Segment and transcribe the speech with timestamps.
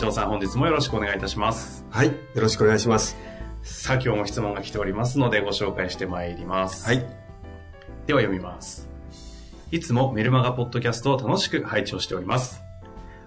[0.00, 1.84] 城さん本日もよろしくお願いいたします。
[1.90, 3.18] はいよろしくお願いします。
[3.62, 6.86] さあ今日も質問が来ておりますのでご紹介してまいります。
[6.86, 7.00] はい。
[8.06, 8.88] では読みます。
[9.70, 12.62] いつもメルマガポッドキャストを楽しく拝聴しております。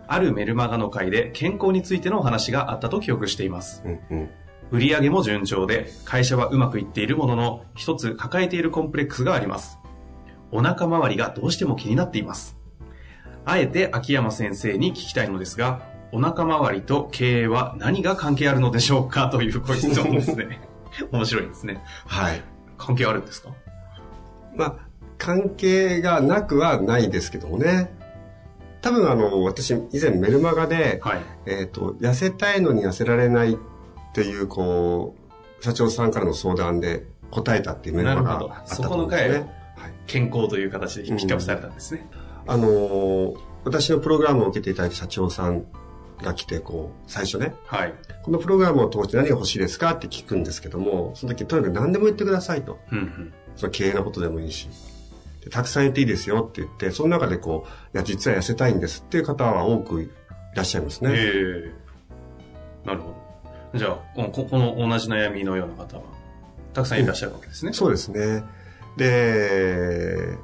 [0.08, 3.84] あるメルマガの回で健康についてのお話があったと記憶しています。
[3.86, 4.30] うんうん。
[4.72, 9.78] 売上も順調で会社はうまくいっているものの一つ抱えているコンプレックスがあります。
[10.52, 12.58] お腹周りがどうしても気になっています。
[13.46, 20.62] あえて秋山先生に聞きたいのですがお腹周りと経営は何が関係あるのでしょうかというご質問ですね。
[21.12, 21.84] 面白いですね。
[22.06, 22.42] はい。
[22.78, 23.50] 関係あるんですか？
[24.56, 24.76] まあ
[25.18, 27.92] 関係がなくはないですけどもね。
[28.82, 31.22] 多分あの私以前メルマガで、はい。
[31.48, 33.58] えっ、と痩せたいのに痩せられないっ
[34.14, 35.16] ていうこ
[35.60, 39.40] う社長さんからの相談で答えたっていうメルマガがあったそこの回をね
[39.78, 39.94] はい。
[40.06, 42.08] 健康という形でピックアップされたんですね、
[42.46, 45.64] あのー私のプログラムを受けていただいた社長さん
[46.22, 52.80] が来て、こう、最初ね、はいこのプログラムを通して何が欲しいですかって聞くんですけども、その時とにかく何でも言ってくださいと。
[52.92, 54.68] うんうんその経営のことでもいいし。
[55.42, 60.10] でたくさん言っていいですよって言って、その中でこう、いや、実は痩せたいんですっていう方は多くい
[60.56, 61.12] らっしゃいますね。
[61.14, 61.84] ええ
[62.88, 63.10] なるほ
[63.74, 66.04] どじゃあこここの同じ悩みのような方は
[66.74, 68.44] たくさんいらっしゃるわけですね、そうですね。
[68.98, 70.38] で、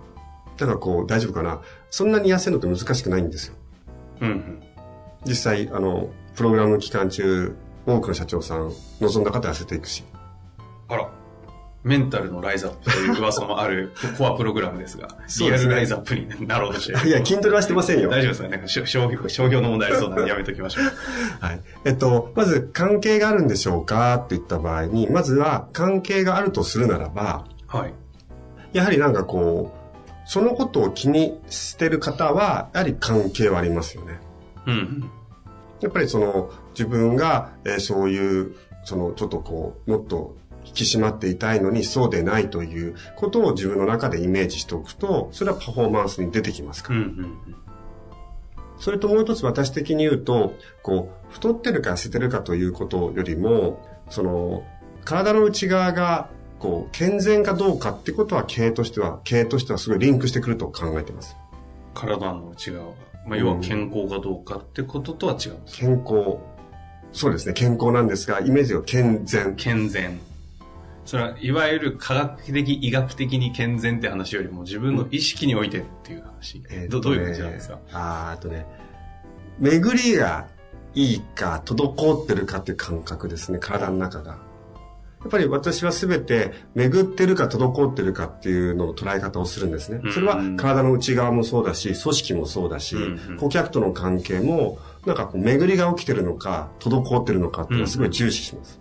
[0.57, 1.61] だからこう、大丈夫かな。
[1.89, 3.55] そんなに痩せるのって難しくないんですよ。
[4.21, 4.63] うんうん
[5.25, 8.71] 実際、あの、プログラム期間中、多くの社長さん、
[9.01, 10.03] 望んだ方は痩せていくし。
[10.87, 11.09] あら、
[11.83, 16.99] メンタルのライズアップという噂もある コアプログラムですが、すねルライズアップになろうとしてる。
[17.07, 18.09] いや、筋トレはしてませんよ。
[18.09, 20.83] 大丈夫ですかね商商業商業の問題ありそうなんでやめときましょう。
[21.39, 21.61] はい。
[21.85, 27.93] えっと、まず、関係があるんでしょうかって言った場合に、まずは、関係があるとするならば、はい。
[28.73, 34.19] やはりなんかこう、そのことを気にしてる方は、やはり関係はありますよね。
[35.81, 40.35] やっぱりその、自分が、えーそういう、その、ちょっとこう、もっと
[40.65, 46.99] 引き締まっていたいのに、そうでないということを自分の中でイメージしておくと、それはパフォーマンスに出てきますから。
[46.99, 47.37] うんうん
[48.79, 50.53] それともう一つ私的に言うと、
[50.83, 54.63] こう、太ってるか痩せてるかということよりも、その、
[55.03, 61.35] 体の内側が、こう、健全かどうかってことは経営としては、経営としてはすごいリンクしてくると考えています。
[61.93, 62.93] 体の内側が。
[63.27, 65.77] まあ、要は健康かどうかってこととは違うんです。
[65.77, 66.37] 健康。
[67.11, 69.55] そうですね、健康なんですが、イメージが健全。
[69.55, 70.19] 健全。
[71.05, 76.63] それは、いわゆる科学的、医学的に健全って話よりも自分の意識においてっていう話。
[76.69, 77.79] えーどどういう感じなんですか？
[77.91, 78.65] あーあとね、
[79.59, 80.47] 巡りが
[80.93, 84.37] いいか、滞ってるかっていう感覚ですね、体の中が。
[85.21, 90.01] やっぱり私は全て巡ってるか滞ってるかっていうのの捉え方をするんですね。
[90.13, 92.95] それは体の内側もそうだし、組織もそうだし
[93.37, 98.79] 顧客との関係も、なんかこう巡りが起きてるのか、滞ってるのかっていうのはすごい重視します。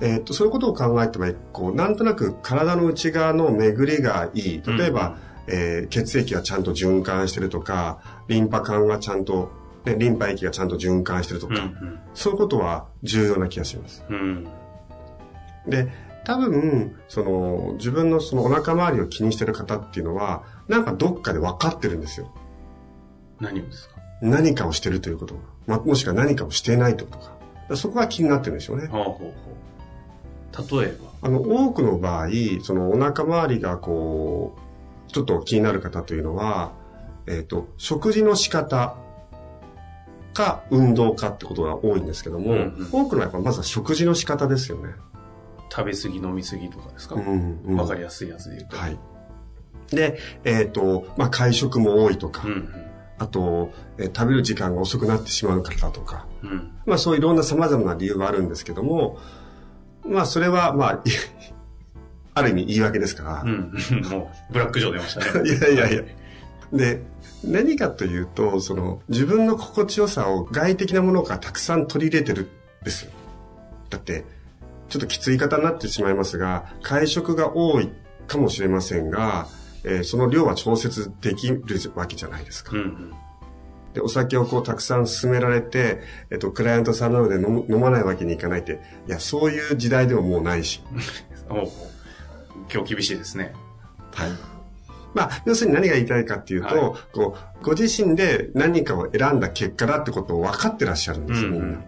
[0.00, 4.62] えーっと、そういうことを考えても、こう、なんとなく体の内側の巡りがいい。
[4.66, 9.50] 例えば、えー血液がちゃんと循環してるとか、リンパ管がちゃんと、
[9.84, 14.04] ね、リンパ液がちゃんと循環してるとか、うんそういうことは重要な気がします。
[14.08, 14.46] うん。
[15.66, 15.70] うん。
[15.70, 15.92] で、
[16.24, 22.32] 多分、その、自分のそのお腹周りを気にしてる方っていうのは、なんかどっかで分かってるんですよ。
[23.40, 23.96] 何をですか？
[24.22, 25.40] 何かをしてるということが。
[25.66, 27.28] まあ、もしくは何かをしていないということが。
[27.28, 27.38] だか
[27.70, 28.86] らそこが気になってるんでしょうね。
[28.88, 30.82] ほうほうほう。
[30.82, 31.28] 例えば？
[31.28, 32.28] あの、多くの場合、
[32.62, 34.56] そのお腹周りがこ
[35.08, 36.72] う、ちょっと気になる方というのは、
[37.26, 38.96] えっ、と、食事の仕方
[40.32, 44.90] か運動かってことが多いんですけども、うんうん多くのやっぱまずは食事の仕方ですよね。
[45.70, 47.14] 食べ過ぎ飲み過ぎとかですか？
[47.16, 48.76] わ、うんうんかりやすいやつで言うと。
[48.76, 48.98] はい。
[49.90, 52.68] で、えっ、と、まあ、会食も多いとか、うん
[53.18, 56.50] あと、えー食べる時間が遅くなってしまう方とか、うん。
[56.50, 56.72] うん。
[56.84, 59.18] まあ、そういろんな様々な理由があるんですけども、
[60.04, 61.02] まあ、それは、まあ、
[62.34, 63.72] ある意味言い訳ですから、うん。
[64.10, 65.48] もう、ブラックジョー出ましたね。
[65.48, 66.02] いやいやいや。
[66.72, 67.02] で、
[67.44, 72.42] 何かというと、その、自分の心地よさを外的なものからたくさん取り入れてる
[72.82, 73.12] んですよ。
[73.88, 74.24] だって、
[74.88, 77.90] ちょっときつい方になってしまいますが、会食が多い
[78.26, 79.48] かもしれませんが、
[79.84, 81.62] えーその量は調節できる
[81.94, 82.72] わけじゃないですか。
[82.72, 83.12] うんうん。
[83.94, 90.82] で、お酒をこうたくさん勧められて、えっと、クライアントさんなので飲む飲まないわけにいかないって、いや、そういう時代でももうないし。
[92.72, 93.54] 今日厳しいですね。
[94.12, 94.30] はい。
[95.14, 101.78] まあ、要するに何が言いたいかっていうと、はいこう、ご自身で何かを選んだ結果だってことを分かってらっしゃるんですよ、みんな。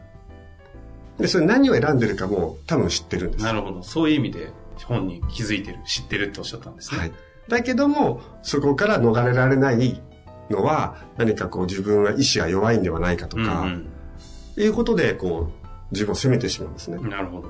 [1.18, 3.44] で、それ何を選んでるかも多分知ってるんです。
[3.44, 3.82] なるほど。
[3.82, 4.52] そういう意味で
[4.84, 7.00] 本に気づいてる、知ってるっておっしゃったんですね。
[7.00, 7.12] はい。
[7.48, 10.00] だけども、そこから逃れられない
[10.50, 13.92] のは、何かこう自分は意志が弱いんではないかとか、うん
[14.56, 16.96] いうことで、こう、自分を責めてしまうんですね。
[17.00, 17.08] うん。
[17.08, 17.48] なるほど。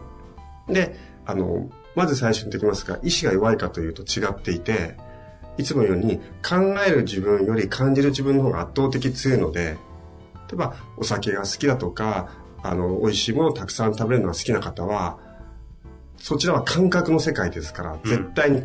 [0.73, 0.95] で、
[1.25, 4.95] あの、まず最初にできますが、意志が弱いかというと違っていて、
[5.57, 9.77] いつもように考える自分より感じる自分の方が圧倒的強いので、例
[10.53, 12.29] えばお酒が好きだとか、
[12.63, 15.19] あの、美味しいものをたくさん食べるのが好きな方は、
[16.17, 18.65] そちらは感覚の世界ですから、絶対に、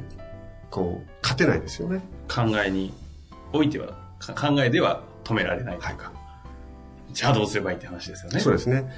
[0.72, 2.02] こう、勝てないですよね。
[2.28, 2.94] 考えに
[3.52, 6.12] おいては、か考えでは止められないというか。
[7.12, 8.40] じゃあどうすればいいって話ですよね。
[8.40, 8.92] そうですね。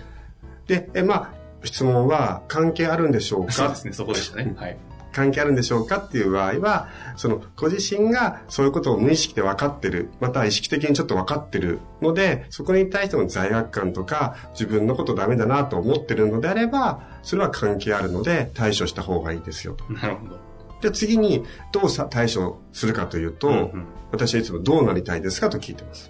[0.68, 1.33] で、え、まあ、
[1.63, 3.51] 質問は関係あるんでしょうか？
[3.51, 4.53] そうですね、そこでしたね。
[4.56, 4.77] はい。
[5.15, 19.91] 関係あるんでしょうかっていう場合は、その、ご自身がそういうことを無意識で分かってる、または意識的にちょっと分かってるので、そこに対しての罪悪感とか、自分のことダメだなと思ってるのであれば、それは関係あるので、対処した方がいいですよと。
[19.94, 20.39] なるほど。
[20.81, 26.09] で、次に、どうさ対処するかというと、うんうん私はいつもどうなりたいですかと聞いてます。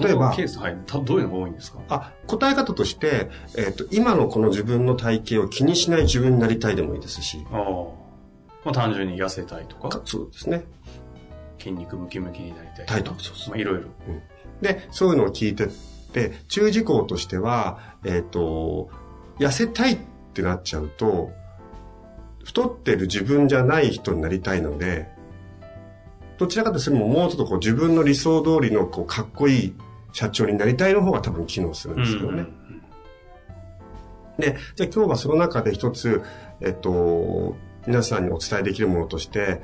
[0.00, 0.78] 例えばケース、はい。
[0.86, 1.80] たどういうのが多いんですか？
[1.88, 7.99] あ、答え方として、えっ、と、今のこの自分の体型を気にしない自分になりたいでもいいですし、ああ。
[8.64, 10.64] まあ単純に痩せたいとかか、そうですね。
[11.58, 13.18] 筋肉ムキムキになりたいたいとか。
[13.18, 13.88] とそうそうまあいろいろ。
[14.60, 15.68] で、そういうのを聞いてっ
[16.12, 18.90] て、注意事項としては、えっ、と、
[19.38, 19.98] 痩せたいっ
[20.34, 21.32] てなっちゃうと、
[22.44, 25.08] 太ってる自分じゃない人になりたいので、
[26.38, 29.74] どちらかというともうちょっとこう自分の理想通りのこうかっこいい
[30.12, 32.46] 社長になりたいの方が多分機能するんですけどね。
[34.38, 36.22] で、じゃあ今日はその中で一つ、
[36.62, 39.62] えっと、皆さんにお伝えできるものとして、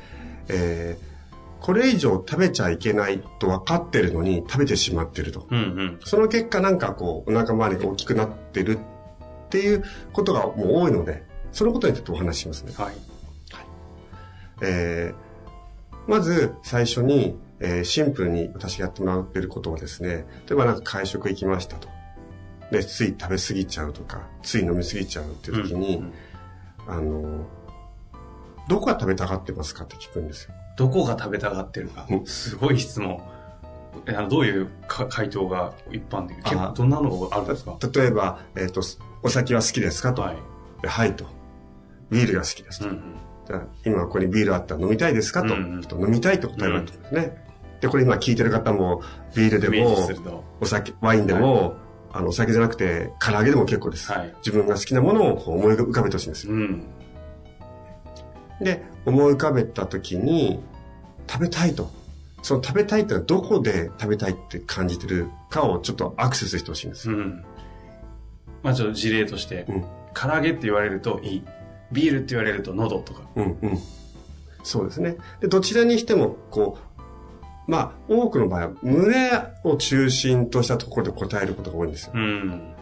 [0.48, 1.16] えー
[1.58, 5.48] これ以上食べちゃいけないと分かってるのに食べてしまってると。
[5.50, 6.00] うんうん。
[6.04, 9.82] その結果なんかこう、お腹周りが大きくなってるっていう
[10.12, 12.72] ことがもう多いので、そのことについてお話ししますね。
[12.76, 12.94] はい。
[14.62, 15.26] えー
[16.08, 21.88] まず最初に、えーシンプルに私がやってもらってることはですね、例えばなんか会食行きましたと。
[22.70, 26.12] で、つい食べ過ぎちゃうとか、つい飲み過ぎちゃうっていう時に、うん
[26.86, 27.46] あの、
[28.68, 30.54] どこが食べたがってますかって聞くんですよ。
[30.76, 32.14] どこが食べたがってるかう。
[32.16, 33.20] んすごい質問。
[34.06, 36.36] えあのどういうか回答が一般的？
[36.42, 37.78] 結どんなのがあるんですか？
[37.94, 38.82] 例えば、えっ、と、
[39.22, 40.22] お酒は好きですかと。
[40.22, 40.36] はい。
[40.82, 41.24] ではいと。
[42.10, 42.88] ビールが好きですと。
[42.88, 43.02] うんうん。
[43.46, 45.54] じゃあ今ここにビールあったら飲みたいですかと。
[45.54, 47.44] うんうんと飲みたいと答えるんですね。
[47.80, 49.02] で、これ今聞いてる方も、
[49.34, 50.08] ビールでも。
[50.60, 51.74] お酒、ワインでも、
[52.12, 54.10] あの、お酒じゃなくて、唐揚げでも結構です。
[54.10, 56.52] はい自分が好きなものを思い浮かべてほしいんですよ。
[56.54, 56.84] うん。
[58.61, 60.61] で、思い浮かべた時に、
[61.29, 61.91] 食べたいと。
[62.43, 67.17] その食べたいってのはどこで食べたいって感じてるかをちょっとアクセスしてほしいんですよ。
[67.17, 67.44] うん。
[68.63, 69.84] まあちょっと事例として、うん
[70.19, 71.44] 唐揚げって言われるといい。
[71.93, 73.20] ビールって言われると喉とか。
[73.36, 73.79] うんうん。
[74.63, 75.19] そうですね。
[75.41, 76.79] で、どちらにしても、こ
[77.67, 79.31] う、まあ、多くの場合は胸
[79.63, 82.13] を中心としたところで答えることが多いんですよ。
[82.15, 82.75] うん。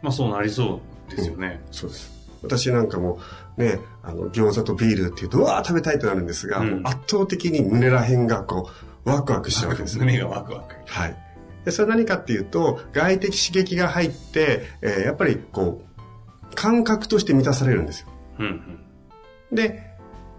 [0.00, 1.60] まあそうなりそうですよね。
[1.70, 2.17] そうです。
[2.42, 3.18] 私なんかも
[3.56, 8.70] ね、あの、餃子とビールっていうと、うわー食べたいってなるんですが、うん圧倒的に胸ら辺がこ
[9.04, 10.04] う、ワクワクしちゃうわけですね。
[10.04, 10.74] 胸がワクワク。
[10.86, 11.16] はい。
[11.64, 18.08] で、それ何かっていうと、外的刺激が入って、えーやっぱりこう、感覚として満たされるんですよ。
[18.40, 18.46] うん
[19.50, 19.56] うん。
[19.56, 19.82] で、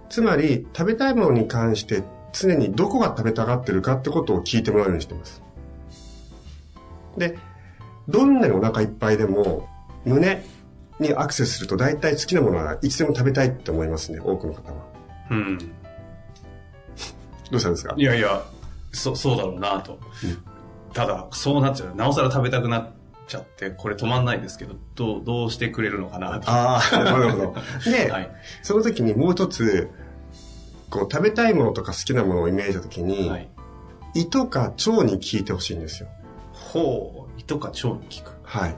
[0.10, 2.04] つまり、食べたいものに関して、
[2.34, 5.42] 常にどこが食べたがってるかってことを聞いてもらうようにしてます。
[7.18, 7.38] で、
[8.08, 9.68] どんなにお腹いっぱいでも、
[10.06, 10.44] 胸
[11.00, 14.86] にアクセスすると大体好きなものはいつでも食べたいって思いますね、多くの方は。
[15.32, 15.58] うん。
[15.58, 15.66] ど
[17.58, 17.94] うしたんですか？
[17.98, 18.44] いやいや、
[18.92, 20.00] そ、そうだろうなと。
[20.94, 21.96] ただ、そうなっちゃう。
[21.96, 22.92] なおさら食べたくなっ
[23.28, 26.50] ちゃって、これ止まんないですけど、どう、どうしてくれるのかなと。
[26.50, 27.56] ああ、なるほど。
[27.86, 28.32] で、はい。
[28.62, 29.90] その時にもう一つ、
[30.90, 33.50] こう食べたいものとか好きなものをイメージした時に、はい。
[34.16, 36.10] 胃とか腸に聞いてほしいんですよ。
[36.52, 38.34] ほう、胃とか腸に効く。
[38.44, 38.76] はい。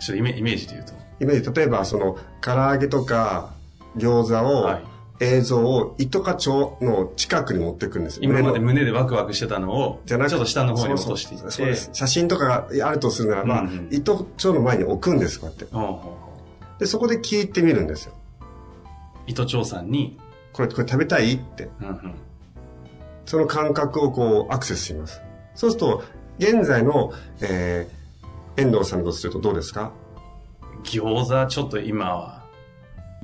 [0.00, 0.92] ちょっとイメイメージで言うと。
[1.20, 3.52] イメージ、例えばその、唐揚げとか
[3.96, 4.84] 餃子を、はい。
[5.22, 11.50] 映像を糸課長の近くに持ってくるんです今まで胸でワクワクしてたのを、ちじゃなくょっと下の方に落としていって。
[11.50, 11.90] そうです。
[11.92, 15.66] 写真とかがあるとするならば、うんうん糸長の前に置くんです、こうやって。
[15.66, 16.16] ほうほうほ
[16.78, 18.14] で、そこで聞いてみるんですよ。
[19.26, 20.18] う糸長さんに、
[20.54, 21.68] これ、これ食べたいって。
[21.82, 22.14] うんうん
[23.26, 25.20] その感覚をこう、アクセスします。
[25.54, 26.02] そうすると、
[26.38, 27.12] 現在の、
[27.42, 29.92] えー、遠藤さんとするとどうですか？
[30.84, 32.42] 餃子ちょっと今は、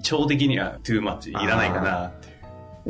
[0.03, 2.31] 超的にはトゥーマッチいらないかなってい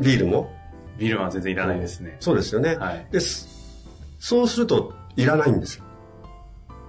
[0.03, 0.05] う。
[0.05, 0.53] ビールも？
[0.99, 2.17] ビールは全然いらないですね。
[2.21, 2.77] そうですよね。
[2.77, 3.07] はい。
[3.11, 3.49] です。
[4.19, 5.85] そうすると、いらないんですよ。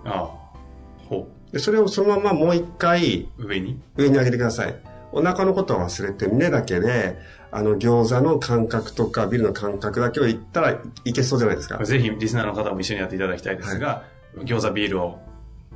[0.06, 1.08] ああ。
[1.08, 3.48] ほで、それをそのままもう一回う。
[3.48, 3.80] 上に？
[3.96, 4.76] 上に上げてください。
[5.12, 7.18] お腹のことは忘れて胸だけで、
[7.50, 11.84] あの餃子の感覚とかビルの感覚だけを言ったらいけそうじゃないですか。
[11.86, 14.04] ぜひリスナーの方も一緒にやっていただきたいですが、
[14.40, 15.20] 餃子ビールを、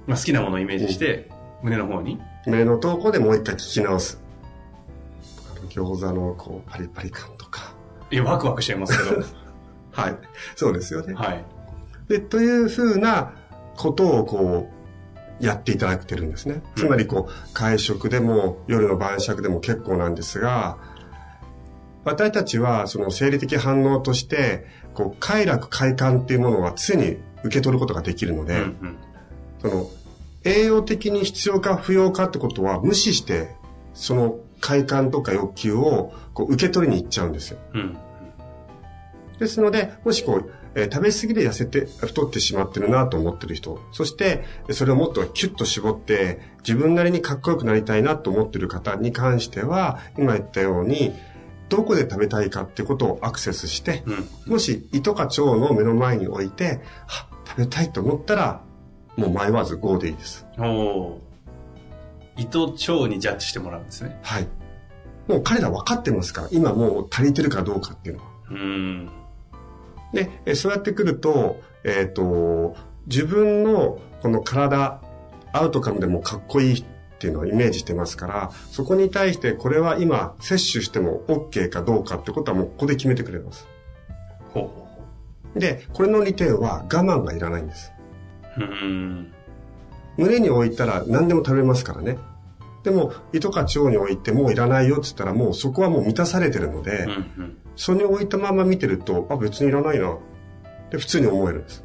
[0.08, 1.30] まあ、好きなものをイメージして、
[1.64, 4.22] 胸の方に、胸のとこでもう一回聞き直す。
[5.56, 7.74] あの餃子のこうパリパリ感とか。
[8.10, 9.22] いや、ワクワクしちゃいますけど。
[9.92, 10.18] はい。
[10.56, 11.14] そうですよね。
[11.14, 11.46] はい。
[12.08, 13.34] で、というふうな
[13.78, 14.82] ことをこう、
[15.44, 16.62] やっていただけてるんですね。
[16.76, 20.78] つまりこう、会食でも夜の晩酌でも結構なんですが、
[22.04, 28.98] 私たちはその生理的反応として、こう、快楽快感っていうものは常に受け取ることができるので、うんうん。
[29.60, 29.90] その、
[30.44, 33.56] 栄養的に必要か不要かってことは無視して、
[33.94, 37.60] その快感とか欲求をこう受け取りに行っちゃうんですよ。
[37.74, 37.98] うん。
[39.40, 51.12] ですので、もしこう、えー食べ過ぎで痩せて、太ってしまってるなと思ってる人、そして、それをもっとキュッと絞って、自分なりにかっこよくなりたいなと思ってる方に関しては、今言ったように、
[51.70, 54.14] どこで食べたいかってことをアクセスして、う
[54.50, 54.54] ん。
[54.54, 58.62] もし糸か腸の目の前に置いて、は食べたいと思ったら、
[59.18, 60.46] もう迷わず GO でいいです。
[60.58, 62.42] おおー。
[62.42, 64.20] 糸腸にジャッジしてもらうんですね。
[64.24, 64.48] はい。
[65.28, 68.30] もう彼ら分かってますから、今もう足りてるかどうかっていうのは。
[68.50, 69.10] うん。
[70.14, 72.76] で、えそうやってくると、えっ、と、
[73.08, 75.02] 自分のこの体、
[75.54, 76.86] アウトカムでもかっこいいっ
[77.20, 83.68] ていうのをイメージしてますから、そこに対してこれは今摂取しても OK かどうかってことはもうここで決めてくれます。
[84.54, 87.91] ほうほうほで、これの利点は我慢がいらないんです。
[88.58, 88.62] う。
[88.62, 89.34] うん。
[90.18, 92.18] 胸に置いたら何でも食べますからね。
[92.84, 97.14] でも、糸か腸に置いてもういらないよって言ったらもうそこはもう満たされてるので、うんう
[97.48, 97.58] ん。
[97.76, 100.14] それに置いたまま見てると、あ、別にいらないな。
[100.14, 100.18] っ
[100.90, 101.84] て普通に思えるんです。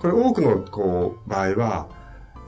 [0.00, 1.88] これ多くのこう場合は、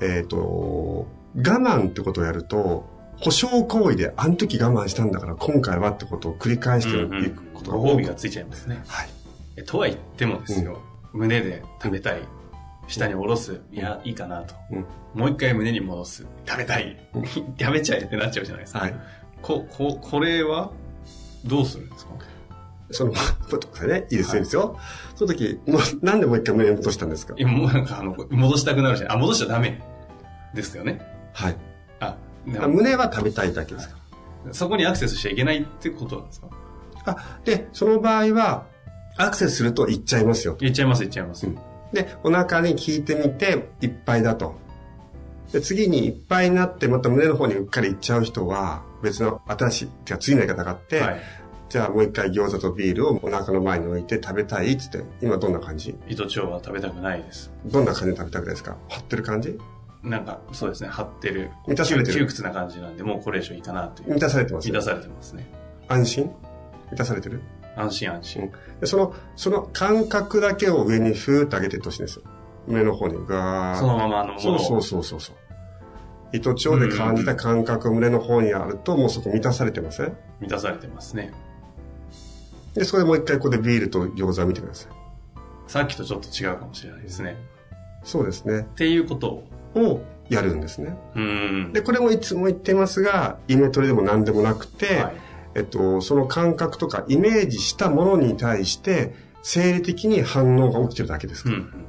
[0.00, 8.83] えっ、と、我慢ってことをやると、保証行為であの時我慢したんだから今回はってことを繰り返していくことがご褒多く美がついちゃいますね。
[8.88, 9.09] はい。
[9.57, 10.81] えとは言ってもですよ、
[11.12, 12.23] 胸で食べたい。
[12.88, 13.61] 下に下ろす。
[13.73, 14.54] いや、いいかなと。
[14.71, 16.26] うんもう一回胸に戻す。
[16.47, 16.97] 食べたい。
[17.14, 18.78] うん 食べちゃえってなっちゃうじゃないですか。
[18.81, 18.95] はい。
[19.42, 20.71] こ、こ、これは、
[21.45, 22.12] どうするんですか？
[22.92, 24.78] その、ちょっとね、いいですよ、いいですよ。
[25.16, 27.35] その時、もう、なんでもう一回胸に戻したんですか？
[27.37, 29.12] 今もうなんかあの、戻したくなるじゃん。
[29.12, 29.83] あ、戻しちゃダメ。
[30.54, 31.00] ですよね。
[31.35, 31.57] はい。
[32.00, 32.16] あ、
[32.69, 33.97] 胸は食べたいだけですか？
[34.52, 36.49] そこにアクセスしちゃいけないってことなんですか？
[37.04, 38.66] あ、で、その場合は、
[39.16, 40.57] アクセスすると言っちゃいますよ。
[40.61, 41.47] 言っちゃいます、言っちゃいます。
[41.47, 41.59] うん
[41.92, 44.54] で、お腹に効いてみて、いっぱいだと。
[45.52, 51.21] で、次にいっぱいになって、また胸の方にうっかり行っちゃう人は、別の新しい、てか次のやり方があって、はい。
[51.69, 55.95] じゃあもう一回餃子とビールをお腹の前に置いて食べたいっつって、今どんな感じ？
[56.09, 57.52] 糸腸は食べたくないです。
[57.66, 58.78] どんな感じで食べたくないですか？
[58.88, 59.59] 張ってる感じ？
[60.02, 61.50] なんか、そうですね、張ってる。
[61.66, 64.14] 満たされてる窮屈な感じなんで、もうこれ以上いいかなという。
[64.14, 65.47] 満たされてます満たされてますね。
[65.88, 66.31] 安心？
[66.90, 67.42] 満たされてる？
[67.76, 68.52] 安心安心。
[68.81, 72.23] でその、その感覚だけを上にふーっと上げていってほしいんですよ。
[72.67, 74.38] 胸の方にガーッそのままの。
[74.38, 75.37] そうそうそうそうそう。
[76.33, 80.17] 糸腸で感じた感覚を胸の方にあると、もうそこ満たされてません？
[80.41, 81.33] 満たされてますね。
[82.75, 84.93] で、そこでもう一回ここでビールと餃子を見てください。
[85.67, 87.37] さっきとちょっと違うかもしれないですね。
[88.05, 88.61] そうですね。
[88.61, 89.49] っていうことを。
[89.75, 90.97] をやるんですね。
[91.14, 91.73] うーん。
[91.73, 95.17] で、これもいつも言ってますが、イメトレでも何でもなくて、はい。
[95.55, 101.51] えっと、その感覚とかイメージしたものに対して、生理的に反応が起きてるだけですか？
[101.51, 101.57] ら。
[101.57, 101.87] うんうん。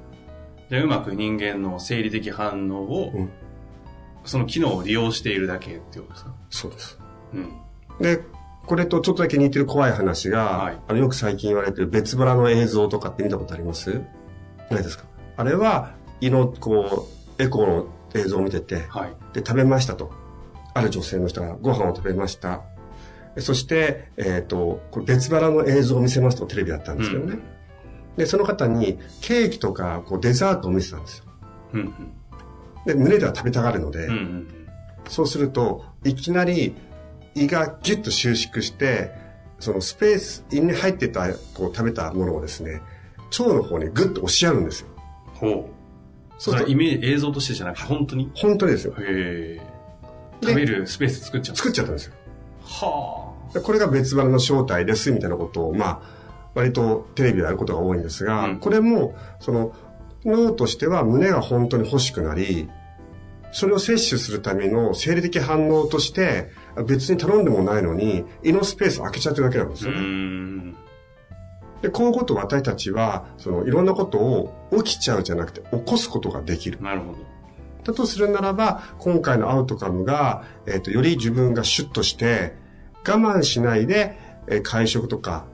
[0.70, 3.32] で、うまく人間の生理的反応を、うん
[4.26, 6.34] その機能を利用しているだけっていうことですか？
[6.50, 6.98] そうです。
[7.34, 7.52] うん。
[8.00, 8.22] で、
[8.66, 14.02] これとちょっとだけ似てる怖い話が、はいあのよく最近言われてる別腹の映像とかって見たことあります？
[14.72, 15.04] ないですか？
[15.36, 15.92] あれは、
[16.22, 19.14] 胃のこう、エコーの映像を見てて、はい。
[19.34, 20.14] で、食べましたと。
[20.74, 22.62] ある女性の人がご飯を食べました。
[23.36, 27.40] でそして、えっ、と、これ別腹の映像を見せますとテレビだったんですけどね。
[28.18, 31.26] で、その方にケーキとかこうデザートを見せたんですよ。
[31.74, 31.80] うん。
[31.80, 31.94] うん
[32.86, 34.14] で、胸では食べたがるので、うん。
[34.14, 34.64] うんうん
[35.10, 36.76] そうすると、いきなり
[37.36, 39.12] 胃がギュッと収縮して、
[39.60, 42.82] そのスペース、胃に入ってた、こう食べたものをですね、
[43.38, 44.88] 腸の方にグッと押し合うんですよ。
[45.34, 45.74] ほう。
[46.38, 48.32] それはイメージ、映像としてじゃなくて、本当に？
[48.34, 48.94] 本当にですよ。
[48.98, 49.62] へえ。
[50.40, 51.56] で食べるスペース作っちゃう。
[51.56, 52.14] 作っちゃったんですよ。
[52.62, 53.23] は
[53.54, 56.02] でこれが別腹の正体です、みたいなことを、まあ、
[56.56, 59.74] 割とテレビでやることが多いんですが、うんこれも、その、
[60.26, 62.70] 脳としては胸が本当に欲しくなり、
[63.52, 66.50] それを摂取するための生理的反応として、
[66.88, 70.74] 別に頼んでもないのに、胃のスペースを空けちゃってるだけなんですよね。
[71.84, 76.82] で、こういうことを私たちは、その、いろんなことを起きちゃうじゃなくて、起こすことができる。
[76.82, 77.18] なるほど。
[77.84, 82.56] だとするならば、今回のアウトカムが、えっ、と、より自分がシュッとして、
[83.08, 84.18] 我慢しないで、
[84.48, 85.46] えー会食とか、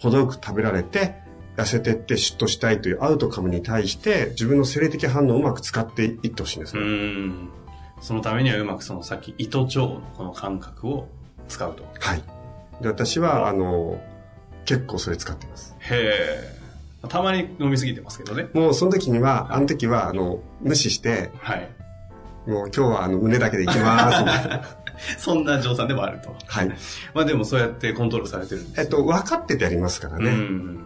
[0.00, 1.14] 程よく食べられて、
[1.56, 6.86] 痩せてってシュッとしたいというアウトカムに対して、自分の生理的反応をうまく使っていってほしいんですうね。
[6.86, 7.48] ーん。
[8.00, 11.08] そのためにはうまくそのさっき、糸腸のこの感覚を
[11.48, 11.84] 使うと。
[11.98, 12.22] はい。
[12.80, 14.00] で、私は、あの、
[14.66, 15.74] 結構それ使ってます。
[15.80, 15.96] へ
[17.04, 17.08] え。
[17.08, 18.48] たまに飲みすぎてますけどね。
[18.52, 21.68] もうその時には、あの時は、あの、無視して、はい。
[22.46, 24.18] もう今日はあの胸だけでいきます。
[25.18, 26.34] そんな状態でもあると。
[26.46, 26.68] はい。
[27.14, 30.30] まあでもそうやってコントロールされてるんですえっと、分かっててやりますからうね。
[30.32, 30.78] ん。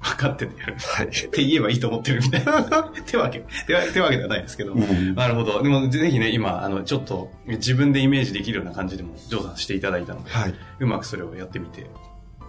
[0.00, 0.76] 分かっててやる。
[0.78, 1.06] はい。
[1.06, 2.62] って言えばいいと思ってるみたいな。
[3.06, 3.44] 手わけ。
[3.66, 4.72] 手わ手わけではないですけど。
[4.72, 5.62] うんなるほど。
[5.62, 10.54] でもぜひね、今、あの、ちょっと自分でイメージできるような感じでも、ジョーさんしていただいたので、はい。
[10.80, 11.86] うまくそれをやってみて、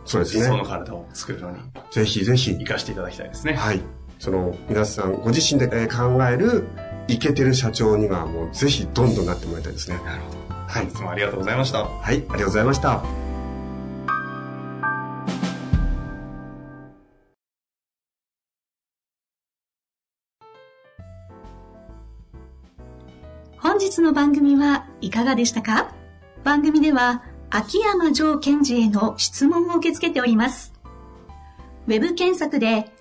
[0.06, 0.64] そうです理想のね。
[0.68, 1.58] 体を作るのに
[1.92, 2.66] ぜひぜひ活。
[2.66, 3.54] かしていただきたいですね。
[3.54, 3.82] はい。
[4.20, 6.66] その、皆さん、ご自身でえー考える、
[7.08, 10.00] イケてる社長には、もう、ぜひ、どんどんなってもらいたいですね。
[10.06, 10.38] なるほど。
[10.68, 10.86] はい。
[10.86, 11.86] いつもありがとうございました。
[11.86, 12.16] はい。
[12.16, 13.04] ありがとうございました。
[23.60, 25.94] 本日の番組はいかがでしたか？
[26.44, 30.74] 番組では秋山城賢治への質問を受け付けております。
[31.88, 32.92] ウェブ検索で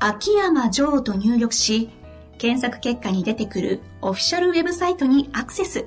[0.00, 1.90] 秋山城と入力し、
[2.38, 5.86] 検索結果に出てくるオフィシャルウェブサイトにアクセス。